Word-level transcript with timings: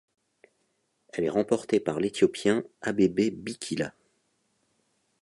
Elle 1.09 1.25
est 1.25 1.29
remportée 1.29 1.79
par 1.79 1.99
l’Éthiopien 1.99 2.63
Abebe 2.81 3.29
Bikila. 3.35 3.93